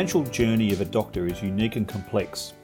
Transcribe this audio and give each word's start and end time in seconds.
financial 0.00 0.24
journey 0.24 0.72
of 0.72 0.80
a 0.80 0.84
doctor 0.86 1.26
is 1.26 1.42
unique 1.42 1.76
and 1.76 1.86
complex. 1.86 2.54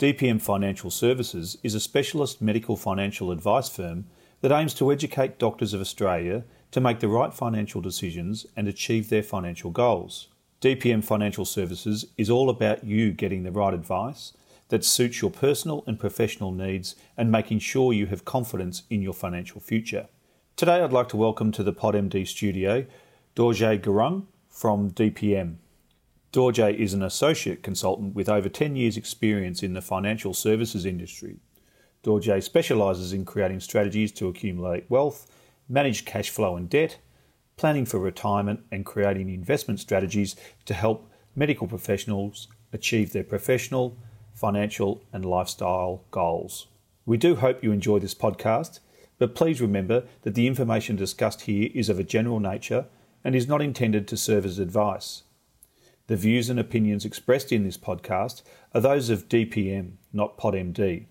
DPM 0.00 0.42
Financial 0.42 0.90
Services 0.90 1.56
is 1.62 1.76
a 1.76 1.78
specialist 1.78 2.42
medical 2.42 2.74
financial 2.74 3.30
advice 3.30 3.68
firm 3.68 4.06
that 4.40 4.50
aims 4.50 4.74
to 4.74 4.90
educate 4.90 5.38
doctors 5.38 5.72
of 5.72 5.80
Australia 5.80 6.42
to 6.72 6.80
make 6.80 6.98
the 6.98 7.06
right 7.06 7.32
financial 7.32 7.80
decisions 7.80 8.44
and 8.56 8.66
achieve 8.66 9.08
their 9.08 9.22
financial 9.22 9.70
goals. 9.70 10.30
DPM 10.60 11.04
Financial 11.04 11.44
Services 11.44 12.06
is 12.16 12.28
all 12.28 12.50
about 12.50 12.82
you 12.82 13.12
getting 13.12 13.44
the 13.44 13.52
right 13.52 13.72
advice 13.72 14.32
that 14.70 14.84
suits 14.84 15.22
your 15.22 15.30
personal 15.30 15.84
and 15.86 15.96
professional 15.96 16.50
needs 16.50 16.96
and 17.16 17.30
making 17.30 17.60
sure 17.60 17.92
you 17.92 18.06
have 18.06 18.24
confidence 18.24 18.82
in 18.90 19.00
your 19.00 19.14
financial 19.14 19.60
future. 19.60 20.08
Today, 20.56 20.80
I'd 20.82 20.92
like 20.92 21.10
to 21.10 21.16
welcome 21.16 21.52
to 21.52 21.62
the 21.62 21.72
PodMD 21.72 22.26
studio 22.26 22.84
Dorje 23.36 23.80
Gurung 23.80 24.24
from 24.48 24.90
DPM. 24.90 25.58
Dorje 26.32 26.72
is 26.72 26.94
an 26.94 27.02
associate 27.02 27.60
consultant 27.60 28.14
with 28.14 28.28
over 28.28 28.48
10 28.48 28.76
years' 28.76 28.96
experience 28.96 29.64
in 29.64 29.72
the 29.72 29.82
financial 29.82 30.32
services 30.32 30.86
industry. 30.86 31.40
Dorje 32.04 32.40
specialises 32.40 33.12
in 33.12 33.24
creating 33.24 33.58
strategies 33.58 34.12
to 34.12 34.28
accumulate 34.28 34.88
wealth, 34.88 35.26
manage 35.68 36.04
cash 36.04 36.30
flow 36.30 36.54
and 36.54 36.70
debt, 36.70 36.98
planning 37.56 37.84
for 37.84 37.98
retirement, 37.98 38.60
and 38.70 38.86
creating 38.86 39.28
investment 39.28 39.80
strategies 39.80 40.36
to 40.66 40.72
help 40.72 41.10
medical 41.34 41.66
professionals 41.66 42.46
achieve 42.72 43.12
their 43.12 43.24
professional, 43.24 43.96
financial, 44.32 45.02
and 45.12 45.24
lifestyle 45.24 46.04
goals. 46.12 46.68
We 47.06 47.16
do 47.16 47.34
hope 47.34 47.64
you 47.64 47.72
enjoy 47.72 47.98
this 47.98 48.14
podcast, 48.14 48.78
but 49.18 49.34
please 49.34 49.60
remember 49.60 50.04
that 50.22 50.36
the 50.36 50.46
information 50.46 50.94
discussed 50.94 51.42
here 51.42 51.70
is 51.74 51.88
of 51.88 51.98
a 51.98 52.04
general 52.04 52.38
nature 52.38 52.86
and 53.24 53.34
is 53.34 53.48
not 53.48 53.60
intended 53.60 54.06
to 54.06 54.16
serve 54.16 54.46
as 54.46 54.60
advice. 54.60 55.24
The 56.10 56.16
views 56.16 56.50
and 56.50 56.58
opinions 56.58 57.04
expressed 57.04 57.52
in 57.52 57.62
this 57.62 57.78
podcast 57.78 58.42
are 58.74 58.80
those 58.80 59.10
of 59.10 59.28
DPM, 59.28 59.92
not 60.12 60.36
PodMD. 60.36 61.06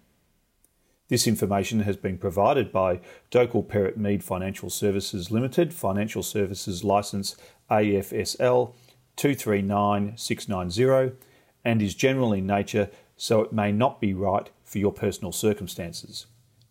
This 1.08 1.26
information 1.26 1.80
has 1.84 1.96
been 1.96 2.18
provided 2.18 2.74
by 2.74 3.00
Dokal 3.32 3.66
Perrott 3.66 3.96
Mead 3.96 4.26
Financial 4.26 4.70
Services 4.70 5.32
Limited, 5.32 5.74
Financial 5.74 6.22
Services 6.22 6.84
Licence 6.84 7.38
AFSL 7.72 8.74
239690, 9.16 11.16
and 11.64 11.82
is 11.82 11.96
general 11.96 12.34
in 12.34 12.46
nature 12.46 12.90
so 13.16 13.40
it 13.40 13.54
may 13.54 13.72
not 13.72 14.02
be 14.02 14.14
right 14.14 14.50
for 14.66 14.80
your 14.80 14.92
personal 14.92 15.32
circumstances. 15.32 16.26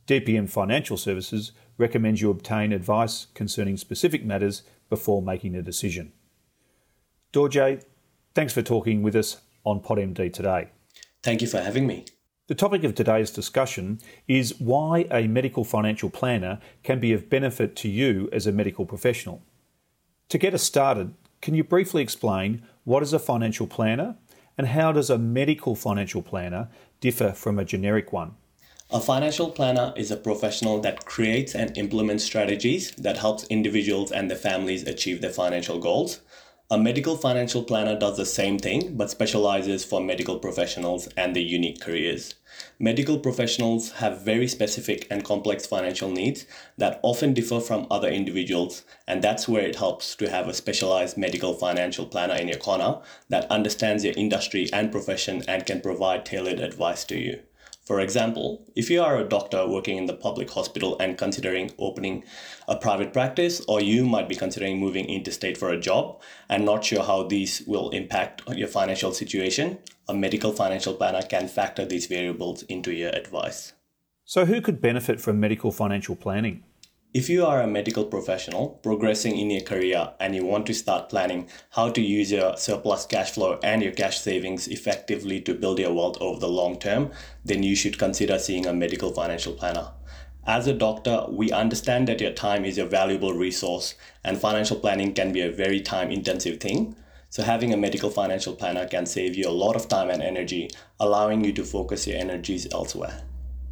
DPM 0.06 0.50
Financial 0.50 0.98
Services 0.98 1.52
recommends 1.78 2.20
you 2.20 2.28
obtain 2.28 2.74
advice 2.74 3.28
concerning 3.32 3.78
specific 3.78 4.22
matters 4.22 4.64
before 4.90 5.22
making 5.22 5.54
a 5.54 5.62
decision. 5.62 6.12
Dorje, 7.32 7.84
thanks 8.38 8.52
for 8.52 8.62
talking 8.62 9.02
with 9.02 9.16
us 9.16 9.38
on 9.64 9.80
PodMD 9.80 10.32
today. 10.32 10.68
Thank 11.24 11.42
you 11.42 11.48
for 11.48 11.60
having 11.60 11.88
me. 11.88 12.04
The 12.46 12.54
topic 12.54 12.84
of 12.84 12.94
today's 12.94 13.32
discussion 13.32 13.98
is 14.28 14.60
why 14.60 15.06
a 15.10 15.26
medical 15.26 15.64
financial 15.64 16.08
planner 16.08 16.60
can 16.84 17.00
be 17.00 17.12
of 17.12 17.28
benefit 17.28 17.74
to 17.78 17.88
you 17.88 18.28
as 18.32 18.46
a 18.46 18.52
medical 18.52 18.86
professional. 18.86 19.42
To 20.28 20.38
get 20.38 20.54
us 20.54 20.62
started, 20.62 21.14
can 21.42 21.56
you 21.56 21.64
briefly 21.64 22.00
explain 22.00 22.62
what 22.84 23.02
is 23.02 23.12
a 23.12 23.18
financial 23.18 23.66
planner 23.66 24.14
and 24.56 24.68
how 24.68 24.92
does 24.92 25.10
a 25.10 25.18
medical 25.18 25.74
financial 25.74 26.22
planner 26.22 26.68
differ 27.00 27.32
from 27.32 27.58
a 27.58 27.64
generic 27.64 28.12
one? 28.12 28.36
A 28.92 29.00
financial 29.00 29.50
planner 29.50 29.92
is 29.96 30.12
a 30.12 30.16
professional 30.16 30.80
that 30.82 31.04
creates 31.04 31.56
and 31.56 31.76
implements 31.76 32.22
strategies 32.22 32.92
that 32.92 33.18
helps 33.18 33.48
individuals 33.48 34.12
and 34.12 34.30
their 34.30 34.38
families 34.38 34.86
achieve 34.86 35.22
their 35.22 35.32
financial 35.32 35.80
goals. 35.80 36.20
A 36.70 36.76
medical 36.76 37.16
financial 37.16 37.62
planner 37.62 37.98
does 37.98 38.18
the 38.18 38.26
same 38.26 38.58
thing 38.58 38.94
but 38.94 39.08
specializes 39.08 39.86
for 39.86 40.02
medical 40.02 40.38
professionals 40.38 41.08
and 41.16 41.34
their 41.34 41.42
unique 41.42 41.80
careers. 41.80 42.34
Medical 42.78 43.18
professionals 43.18 43.92
have 43.92 44.20
very 44.20 44.46
specific 44.46 45.06
and 45.10 45.24
complex 45.24 45.64
financial 45.64 46.10
needs 46.10 46.44
that 46.76 47.00
often 47.02 47.32
differ 47.32 47.58
from 47.58 47.86
other 47.90 48.10
individuals, 48.10 48.84
and 49.06 49.24
that's 49.24 49.48
where 49.48 49.64
it 49.64 49.76
helps 49.76 50.14
to 50.16 50.28
have 50.28 50.46
a 50.46 50.52
specialized 50.52 51.16
medical 51.16 51.54
financial 51.54 52.04
planner 52.04 52.34
in 52.34 52.48
your 52.48 52.58
corner 52.58 53.00
that 53.30 53.50
understands 53.50 54.04
your 54.04 54.12
industry 54.18 54.68
and 54.70 54.92
profession 54.92 55.42
and 55.48 55.64
can 55.64 55.80
provide 55.80 56.26
tailored 56.26 56.60
advice 56.60 57.02
to 57.06 57.18
you. 57.18 57.40
For 57.88 58.00
example, 58.00 58.66
if 58.76 58.90
you 58.90 59.02
are 59.02 59.16
a 59.16 59.26
doctor 59.26 59.66
working 59.66 59.96
in 59.96 60.04
the 60.04 60.12
public 60.12 60.50
hospital 60.50 60.98
and 61.00 61.16
considering 61.16 61.70
opening 61.78 62.22
a 62.68 62.76
private 62.76 63.14
practice, 63.14 63.62
or 63.66 63.80
you 63.80 64.04
might 64.04 64.28
be 64.28 64.34
considering 64.34 64.78
moving 64.78 65.06
interstate 65.06 65.56
for 65.56 65.70
a 65.70 65.80
job 65.80 66.20
and 66.50 66.66
not 66.66 66.84
sure 66.84 67.02
how 67.02 67.22
these 67.22 67.62
will 67.66 67.88
impact 67.88 68.42
your 68.54 68.68
financial 68.68 69.14
situation, 69.14 69.78
a 70.06 70.12
medical 70.12 70.52
financial 70.52 70.92
planner 70.92 71.22
can 71.22 71.48
factor 71.48 71.86
these 71.86 72.04
variables 72.04 72.62
into 72.64 72.92
your 72.92 73.08
advice. 73.12 73.72
So, 74.26 74.44
who 74.44 74.60
could 74.60 74.82
benefit 74.82 75.18
from 75.18 75.40
medical 75.40 75.72
financial 75.72 76.14
planning? 76.14 76.64
If 77.14 77.30
you 77.30 77.46
are 77.46 77.62
a 77.62 77.66
medical 77.66 78.04
professional 78.04 78.68
progressing 78.82 79.38
in 79.38 79.48
your 79.48 79.62
career 79.62 80.12
and 80.20 80.34
you 80.34 80.44
want 80.44 80.66
to 80.66 80.74
start 80.74 81.08
planning 81.08 81.48
how 81.70 81.88
to 81.88 82.02
use 82.02 82.30
your 82.30 82.58
surplus 82.58 83.06
cash 83.06 83.30
flow 83.30 83.58
and 83.62 83.82
your 83.82 83.92
cash 83.92 84.20
savings 84.20 84.68
effectively 84.68 85.40
to 85.40 85.54
build 85.54 85.78
your 85.78 85.94
wealth 85.94 86.18
over 86.20 86.38
the 86.38 86.50
long 86.50 86.78
term, 86.78 87.10
then 87.42 87.62
you 87.62 87.74
should 87.74 87.98
consider 87.98 88.38
seeing 88.38 88.66
a 88.66 88.74
medical 88.74 89.10
financial 89.10 89.54
planner. 89.54 89.90
As 90.46 90.66
a 90.66 90.74
doctor, 90.74 91.24
we 91.30 91.50
understand 91.50 92.08
that 92.08 92.20
your 92.20 92.32
time 92.32 92.66
is 92.66 92.76
a 92.76 92.84
valuable 92.84 93.32
resource 93.32 93.94
and 94.22 94.38
financial 94.38 94.78
planning 94.78 95.14
can 95.14 95.32
be 95.32 95.40
a 95.40 95.50
very 95.50 95.80
time 95.80 96.10
intensive 96.10 96.60
thing. 96.60 96.94
So, 97.30 97.42
having 97.42 97.72
a 97.72 97.78
medical 97.78 98.10
financial 98.10 98.54
planner 98.54 98.86
can 98.86 99.06
save 99.06 99.34
you 99.34 99.48
a 99.48 99.60
lot 99.64 99.76
of 99.76 99.88
time 99.88 100.10
and 100.10 100.22
energy, 100.22 100.70
allowing 101.00 101.42
you 101.42 101.54
to 101.54 101.64
focus 101.64 102.06
your 102.06 102.18
energies 102.18 102.68
elsewhere. 102.70 103.22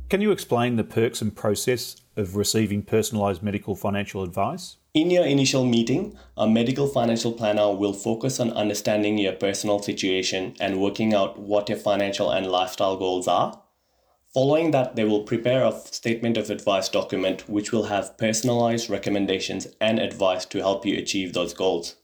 Can 0.08 0.20
you 0.20 0.30
explain 0.30 0.76
the 0.76 0.84
perks 0.84 1.20
and 1.20 1.34
process 1.34 1.96
of 2.16 2.36
receiving 2.36 2.84
personalised 2.84 3.42
medical 3.42 3.74
financial 3.74 4.22
advice? 4.22 4.76
In 4.94 5.10
your 5.10 5.26
initial 5.26 5.64
meeting, 5.64 6.16
a 6.36 6.46
medical 6.46 6.86
financial 6.86 7.32
planner 7.32 7.74
will 7.74 7.92
focus 7.92 8.38
on 8.38 8.52
understanding 8.52 9.18
your 9.18 9.32
personal 9.32 9.82
situation 9.82 10.54
and 10.60 10.80
working 10.80 11.12
out 11.12 11.40
what 11.40 11.68
your 11.68 11.78
financial 11.78 12.30
and 12.30 12.46
lifestyle 12.46 12.96
goals 12.96 13.26
are. 13.26 13.60
Following 14.32 14.70
that, 14.70 14.94
they 14.94 15.02
will 15.02 15.24
prepare 15.24 15.64
a 15.64 15.72
statement 15.72 16.36
of 16.36 16.50
advice 16.50 16.88
document 16.88 17.48
which 17.48 17.72
will 17.72 17.86
have 17.86 18.16
personalized 18.16 18.88
recommendations 18.88 19.66
and 19.80 19.98
advice 19.98 20.46
to 20.46 20.58
help 20.58 20.86
you 20.86 20.96
achieve 20.96 21.32
those 21.32 21.52
goals. 21.52 21.96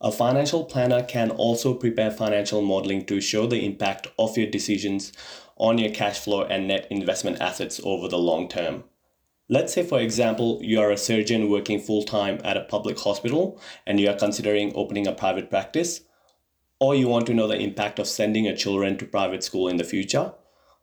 A 0.00 0.10
financial 0.10 0.64
planner 0.64 1.04
can 1.04 1.30
also 1.30 1.74
prepare 1.74 2.10
financial 2.10 2.60
modeling 2.60 3.04
to 3.06 3.20
show 3.20 3.46
the 3.46 3.64
impact 3.64 4.08
of 4.18 4.36
your 4.36 4.48
decisions 4.48 5.12
on 5.62 5.78
your 5.78 5.92
cash 5.92 6.18
flow 6.18 6.42
and 6.42 6.66
net 6.66 6.88
investment 6.90 7.40
assets 7.40 7.80
over 7.84 8.08
the 8.08 8.18
long 8.18 8.48
term. 8.48 8.82
Let's 9.48 9.72
say, 9.72 9.84
for 9.84 10.00
example, 10.00 10.58
you 10.60 10.80
are 10.80 10.90
a 10.90 10.96
surgeon 10.96 11.48
working 11.48 11.78
full 11.78 12.02
time 12.02 12.40
at 12.42 12.56
a 12.56 12.64
public 12.64 12.98
hospital 12.98 13.60
and 13.86 14.00
you 14.00 14.10
are 14.10 14.16
considering 14.16 14.72
opening 14.74 15.06
a 15.06 15.12
private 15.12 15.50
practice, 15.50 16.00
or 16.80 16.96
you 16.96 17.06
want 17.06 17.26
to 17.26 17.34
know 17.34 17.46
the 17.46 17.60
impact 17.60 18.00
of 18.00 18.08
sending 18.08 18.46
your 18.46 18.56
children 18.56 18.98
to 18.98 19.06
private 19.06 19.44
school 19.44 19.68
in 19.68 19.76
the 19.76 19.84
future. 19.84 20.32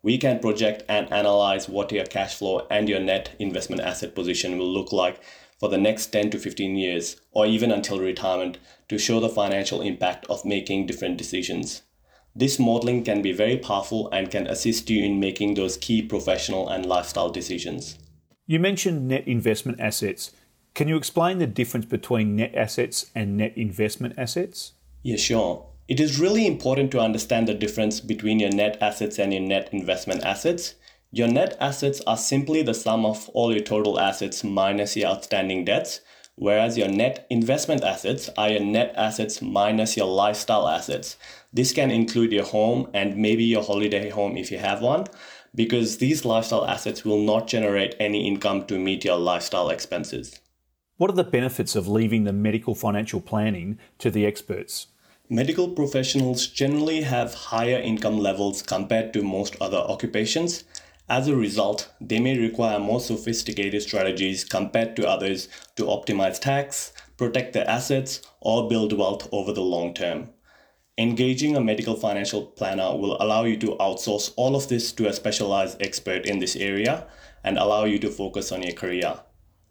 We 0.01 0.18
can 0.18 0.39
project 0.39 0.84
and 0.88 1.12
analyze 1.12 1.68
what 1.68 1.91
your 1.91 2.06
cash 2.06 2.35
flow 2.35 2.66
and 2.72 2.88
your 2.88 3.01
net 3.01 3.35
investment 3.38 3.81
asset 3.81 4.16
position 4.16 4.57
will 4.57 4.72
look 4.72 4.94
like 4.94 5.19
for 5.59 5.68
the 5.68 5.78
next 5.78 6.06
10 6.07 6.29
to 6.29 6.39
15 6.39 6.78
years, 6.78 7.19
or 7.31 7.45
even 7.45 7.69
until 7.69 8.00
retirement, 8.00 8.59
to 8.88 8.97
show 8.97 9.19
the 9.19 9.28
financial 9.28 9.81
impact 9.81 10.25
of 10.29 10.45
making 10.45 10.85
different 10.85 11.18
decisions. 11.18 11.81
This 12.35 12.59
modeling 12.59 13.03
can 13.03 13.22
be 13.22 13.31
very 13.31 13.57
powerful 13.57 14.09
and 14.12 14.29
can 14.31 14.47
assist 14.47 14.89
you 14.89 15.04
in 15.04 15.19
making 15.19 15.56
those 15.56 15.77
key 15.77 16.01
professional 16.01 16.69
and 16.69 16.86
lifestyle 16.86 17.30
decisions. 17.30 17.98
You 18.45 18.59
mentioned 18.59 19.07
net 19.07 19.27
investment 19.27 19.80
assets. 19.80 20.31
Can 20.74 20.88
you 20.88 20.98
explain 20.98 21.39
the 21.39 21.48
difference 21.48 21.86
between 21.86 22.36
net 22.36 22.56
assets 22.56 23.12
and 23.13 23.38
net 23.38 23.57
investment 23.57 24.13
assets? 24.18 24.74
Yeah, 25.04 25.18
sure. 25.18 25.65
It 25.88 26.00
is 26.00 26.19
really 26.19 26.45
important 26.45 26.92
to 26.92 27.00
understand 27.00 27.48
the 27.48 27.56
difference 27.56 28.00
between 28.00 28.39
your 28.39 28.51
net 28.51 28.77
assets 28.80 29.18
and 29.18 29.33
your 29.33 29.42
net 29.42 29.69
investment 29.71 30.24
assets. 30.24 30.75
Your 31.12 31.27
net 31.27 31.57
assets 31.59 32.00
are 32.06 32.15
simply 32.15 32.62
the 32.62 32.75
sum 32.75 33.06
of 33.06 33.27
all 33.30 33.51
your 33.51 33.63
total 33.63 34.00
assets 34.00 34.44
minus 34.44 34.95
your 34.95 35.09
outstanding 35.09 35.65
debts, 35.65 36.01
whereas 36.39 36.77
your 36.77 36.88
net 36.88 37.27
investment 37.30 37.83
assets 37.83 38.30
are 38.38 38.50
your 38.50 38.62
net 38.62 38.94
assets 38.95 39.41
minus 39.41 39.97
your 39.97 40.07
lifestyle 40.07 40.68
assets. 40.68 41.18
This 41.51 41.74
can 41.74 41.91
include 41.91 42.31
your 42.31 42.45
home 42.45 42.89
and 42.94 43.18
maybe 43.18 43.44
your 43.44 43.63
holiday 43.63 44.09
home 44.09 44.38
if 44.38 44.50
you 44.50 44.57
have 44.57 44.81
one, 44.81 45.06
because 45.53 45.97
these 45.97 46.24
lifestyle 46.24 46.65
assets 46.65 47.03
will 47.03 47.19
not 47.21 47.47
generate 47.47 47.95
any 48.00 48.25
income 48.25 48.65
to 48.68 48.80
meet 48.80 49.03
your 49.03 49.18
lifestyle 49.18 49.69
expenses. 49.69 50.39
What 50.95 51.09
are 51.09 51.15
the 51.15 51.24
benefits 51.24 51.75
of 51.75 51.88
leaving 51.88 52.24
the 52.24 52.33
medical 52.33 52.74
financial 52.74 53.19
planning 53.19 53.77
to 54.00 54.09
the 54.09 54.25
experts? 54.25 54.88
Medical 55.30 55.69
professionals 55.69 56.47
generally 56.47 57.01
have 57.01 57.33
higher 57.33 57.77
income 57.77 58.18
levels 58.18 58.62
compared 58.62 59.13
to 59.13 59.21
most 59.21 59.56
other 59.62 59.77
occupations, 59.77 60.63
as 61.09 61.27
a 61.27 61.35
result, 61.35 61.91
they 62.00 62.19
may 62.19 62.38
require 62.38 62.79
more 62.79 63.00
sophisticated 63.00 63.81
strategies 63.81 64.44
compared 64.44 64.95
to 64.95 65.07
others 65.07 65.50
to 65.75 65.85
optimize 65.85 66.39
tax, 66.39 66.94
protect 67.17 67.53
their 67.53 67.67
assets, 67.69 68.21
or 68.41 68.69
build 68.69 68.94
wealth 68.94 69.27
over 69.31 69.51
the 69.51 69.61
long 69.61 69.94
term. 69.94 70.29
Engaging 70.97 71.56
a 71.56 71.61
medical 71.61 71.95
financial 71.95 72.45
planner 72.45 72.95
will 72.95 73.17
allow 73.21 73.44
you 73.45 73.57
to 73.57 73.75
outsource 73.77 74.33
all 74.35 74.56
of 74.56 74.67
this 74.67 74.91
to 74.91 75.07
a 75.07 75.13
specialized 75.13 75.81
expert 75.81 76.25
in 76.25 76.39
this 76.39 76.56
area 76.56 77.07
and 77.44 77.57
allow 77.57 77.85
you 77.85 77.97
to 78.00 78.09
focus 78.09 78.51
on 78.51 78.61
your 78.61 78.73
career. 78.73 79.19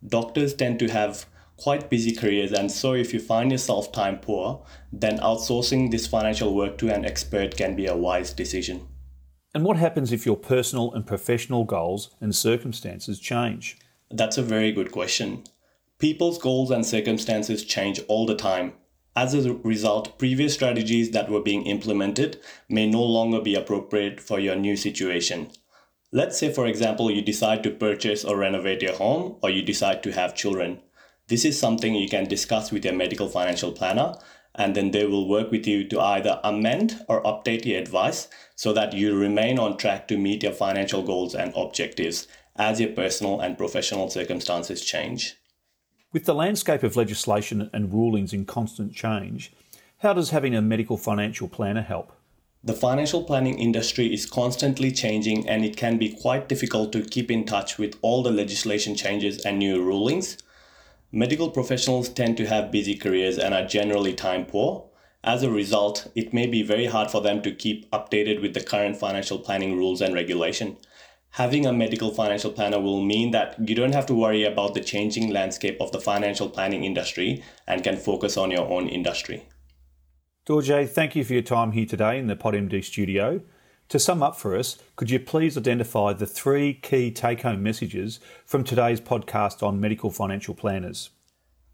Doctors 0.06 0.54
tend 0.54 0.78
to 0.78 0.88
have 0.88 1.26
quite 1.58 1.90
busy 1.90 2.14
careers, 2.14 2.52
and 2.52 2.70
so 2.70 2.94
if 2.94 3.12
you 3.12 3.20
find 3.20 3.52
yourself 3.52 3.92
time 3.92 4.18
poor, 4.18 4.64
then 4.92 5.18
outsourcing 5.18 5.90
this 5.90 6.06
financial 6.06 6.54
work 6.54 6.78
to 6.78 6.88
an 6.92 7.04
expert 7.04 7.56
can 7.56 7.76
be 7.76 7.86
a 7.86 7.96
wise 7.96 8.32
decision. 8.32 8.88
And 9.54 9.64
what 9.64 9.78
happens 9.78 10.12
if 10.12 10.26
your 10.26 10.36
personal 10.36 10.92
and 10.92 11.06
professional 11.06 11.64
goals 11.64 12.10
and 12.20 12.34
circumstances 12.34 13.18
change? 13.18 13.78
That's 14.10 14.36
a 14.36 14.42
very 14.42 14.72
good 14.72 14.92
question. 14.92 15.44
People's 15.98 16.38
goals 16.38 16.70
and 16.70 16.84
circumstances 16.84 17.64
change 17.64 18.00
all 18.08 18.26
the 18.26 18.36
time. 18.36 18.74
As 19.16 19.34
a 19.34 19.54
result, 19.54 20.18
previous 20.18 20.54
strategies 20.54 21.10
that 21.10 21.30
were 21.30 21.42
being 21.42 21.64
implemented 21.64 22.40
may 22.68 22.86
no 22.86 23.02
longer 23.02 23.40
be 23.40 23.54
appropriate 23.54 24.20
for 24.20 24.38
your 24.38 24.54
new 24.54 24.76
situation. 24.76 25.50
Let's 26.12 26.38
say, 26.38 26.52
for 26.52 26.66
example, 26.66 27.10
you 27.10 27.20
decide 27.20 27.62
to 27.64 27.70
purchase 27.70 28.24
or 28.24 28.36
renovate 28.36 28.82
your 28.82 28.94
home, 28.94 29.36
or 29.42 29.50
you 29.50 29.62
decide 29.62 30.02
to 30.04 30.12
have 30.12 30.36
children. 30.36 30.80
This 31.26 31.44
is 31.44 31.58
something 31.58 31.94
you 31.94 32.08
can 32.08 32.28
discuss 32.28 32.70
with 32.70 32.84
your 32.84 32.94
medical 32.94 33.28
financial 33.28 33.72
planner, 33.72 34.14
and 34.58 34.74
then 34.74 34.90
they 34.90 35.06
will 35.06 35.28
work 35.28 35.50
with 35.50 35.66
you 35.66 35.88
to 35.88 36.00
either 36.00 36.40
amend 36.44 37.04
or 37.08 37.22
update 37.22 37.64
your 37.64 37.80
advice 37.80 38.28
so 38.56 38.72
that 38.72 38.92
you 38.92 39.16
remain 39.16 39.58
on 39.58 39.78
track 39.78 40.08
to 40.08 40.18
meet 40.18 40.42
your 40.42 40.52
financial 40.52 41.02
goals 41.02 41.34
and 41.34 41.52
objectives 41.56 42.26
as 42.56 42.80
your 42.80 42.90
personal 42.90 43.40
and 43.40 43.56
professional 43.56 44.10
circumstances 44.10 44.84
change. 44.84 45.36
With 46.12 46.24
the 46.24 46.34
landscape 46.34 46.82
of 46.82 46.96
legislation 46.96 47.70
and 47.72 47.92
rulings 47.92 48.32
in 48.32 48.44
constant 48.44 48.92
change, 48.94 49.52
how 49.98 50.12
does 50.12 50.30
having 50.30 50.54
a 50.54 50.62
medical 50.62 50.96
financial 50.96 51.48
planner 51.48 51.82
help? 51.82 52.12
The 52.64 52.72
financial 52.72 53.22
planning 53.22 53.58
industry 53.58 54.12
is 54.12 54.26
constantly 54.26 54.90
changing 54.90 55.48
and 55.48 55.64
it 55.64 55.76
can 55.76 55.96
be 55.96 56.08
quite 56.20 56.48
difficult 56.48 56.92
to 56.92 57.02
keep 57.02 57.30
in 57.30 57.44
touch 57.44 57.78
with 57.78 57.96
all 58.02 58.24
the 58.24 58.32
legislation 58.32 58.96
changes 58.96 59.44
and 59.44 59.60
new 59.60 59.80
rulings. 59.82 60.38
Medical 61.12 61.48
professionals 61.48 62.10
tend 62.10 62.36
to 62.36 62.46
have 62.46 62.70
busy 62.70 62.94
careers 62.94 63.38
and 63.38 63.54
are 63.54 63.66
generally 63.66 64.12
time 64.12 64.44
poor. 64.44 64.90
As 65.24 65.42
a 65.42 65.50
result, 65.50 66.06
it 66.14 66.34
may 66.34 66.46
be 66.46 66.62
very 66.62 66.84
hard 66.84 67.10
for 67.10 67.22
them 67.22 67.40
to 67.42 67.54
keep 67.54 67.90
updated 67.92 68.42
with 68.42 68.52
the 68.52 68.60
current 68.60 68.94
financial 68.94 69.38
planning 69.38 69.74
rules 69.74 70.02
and 70.02 70.14
regulation. 70.14 70.76
Having 71.30 71.64
a 71.64 71.72
medical 71.72 72.10
financial 72.10 72.52
planner 72.52 72.78
will 72.78 73.02
mean 73.02 73.30
that 73.30 73.56
you 73.58 73.74
don't 73.74 73.94
have 73.94 74.04
to 74.06 74.14
worry 74.14 74.44
about 74.44 74.74
the 74.74 74.82
changing 74.82 75.30
landscape 75.30 75.80
of 75.80 75.92
the 75.92 76.00
financial 76.00 76.50
planning 76.50 76.84
industry 76.84 77.42
and 77.66 77.82
can 77.82 77.96
focus 77.96 78.36
on 78.36 78.50
your 78.50 78.68
own 78.68 78.86
industry. 78.86 79.48
Dorje, 80.46 80.86
thank 80.88 81.16
you 81.16 81.24
for 81.24 81.32
your 81.32 81.42
time 81.42 81.72
here 81.72 81.86
today 81.86 82.18
in 82.18 82.26
the 82.26 82.36
PodMD 82.36 82.84
studio. 82.84 83.40
To 83.88 83.98
sum 83.98 84.22
up 84.22 84.36
for 84.36 84.54
us, 84.54 84.76
could 84.96 85.08
you 85.08 85.18
please 85.18 85.56
identify 85.56 86.12
the 86.12 86.26
three 86.26 86.74
key 86.74 87.10
take 87.10 87.40
home 87.40 87.62
messages 87.62 88.20
from 88.44 88.62
today's 88.62 89.00
podcast 89.00 89.62
on 89.62 89.80
medical 89.80 90.10
financial 90.10 90.54
planners? 90.54 91.08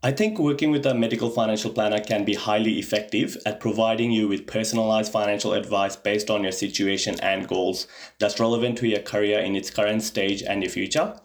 I 0.00 0.12
think 0.12 0.38
working 0.38 0.70
with 0.70 0.87
a 0.87 0.94
medical 0.94 1.28
financial 1.28 1.72
planner 1.72 1.99
can 1.99 2.25
be 2.25 2.34
highly 2.34 2.78
effective 2.78 3.37
at 3.44 3.58
providing 3.58 4.12
you 4.12 4.28
with 4.28 4.46
personalized 4.46 5.11
financial 5.11 5.55
advice 5.55 5.96
based 5.96 6.31
on 6.31 6.44
your 6.44 6.52
situation 6.52 7.19
and 7.19 7.49
goals 7.49 7.88
that's 8.20 8.38
relevant 8.38 8.78
to 8.78 8.87
your 8.87 9.00
career 9.00 9.40
in 9.40 9.56
its 9.56 9.70
current 9.70 10.02
stage 10.05 10.40
and 10.40 10.62
your 10.62 10.70
future. 10.70 11.19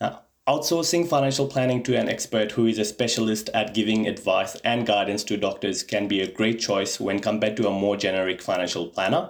Now, 0.00 0.20
Outsourcing 0.46 1.08
financial 1.08 1.48
planning 1.48 1.82
to 1.82 1.98
an 1.98 2.08
expert 2.08 2.52
who 2.52 2.66
is 2.66 2.78
a 2.78 2.84
specialist 2.84 3.50
at 3.52 3.74
giving 3.74 4.06
advice 4.06 4.54
and 4.64 4.86
guidance 4.86 5.24
to 5.24 5.36
doctors 5.36 5.82
can 5.82 6.06
be 6.06 6.20
a 6.20 6.30
great 6.30 6.60
choice 6.60 7.00
when 7.00 7.18
compared 7.18 7.56
to 7.56 7.68
a 7.68 7.72
more 7.72 7.96
generic 7.96 8.40
financial 8.40 8.86
planner. 8.86 9.28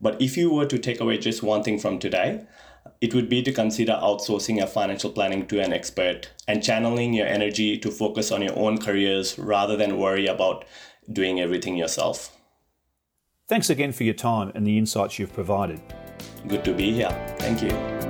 But 0.00 0.20
if 0.20 0.36
you 0.36 0.50
were 0.50 0.66
to 0.66 0.78
take 0.78 1.00
away 1.00 1.18
just 1.18 1.42
one 1.42 1.62
thing 1.62 1.78
from 1.78 1.98
today, 1.98 2.46
it 3.00 3.14
would 3.14 3.28
be 3.28 3.42
to 3.42 3.52
consider 3.52 3.92
outsourcing 3.92 4.58
your 4.58 4.66
financial 4.66 5.10
planning 5.10 5.46
to 5.46 5.60
an 5.60 5.72
expert 5.72 6.30
and 6.48 6.62
channeling 6.62 7.12
your 7.14 7.26
energy 7.26 7.78
to 7.78 7.90
focus 7.90 8.30
on 8.30 8.42
your 8.42 8.58
own 8.58 8.78
careers 8.78 9.38
rather 9.38 9.76
than 9.76 9.98
worry 9.98 10.26
about 10.26 10.64
doing 11.12 11.40
everything 11.40 11.76
yourself. 11.76 12.36
Thanks 13.48 13.68
again 13.68 13.92
for 13.92 14.04
your 14.04 14.14
time 14.14 14.52
and 14.54 14.66
the 14.66 14.78
insights 14.78 15.18
you've 15.18 15.32
provided. 15.32 15.80
Good 16.46 16.64
to 16.64 16.72
be 16.72 16.92
here. 16.92 17.36
Thank 17.38 17.62
you. 17.62 18.09